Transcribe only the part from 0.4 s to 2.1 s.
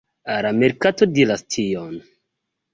La merkato diras tion.